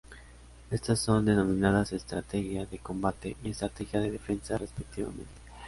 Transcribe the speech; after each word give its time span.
Estas 0.71 0.97
son 0.97 1.25
denominadas 1.25 1.93
estrategia 1.93 2.65
de 2.65 2.79
combate 2.79 3.37
y 3.43 3.51
estrategia 3.51 3.99
de 3.99 4.09
defensa 4.09 4.57
respectivamente. 4.57 5.29